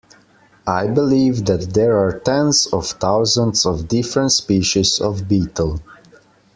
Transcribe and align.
I 0.65 0.87
believe 0.87 1.45
that 1.45 1.75
there 1.75 1.95
are 1.99 2.19
tens 2.21 2.65
of 2.73 2.87
thousands 2.87 3.67
of 3.67 3.87
different 3.87 4.31
species 4.31 4.99
of 4.99 5.27
beetle 5.27 5.79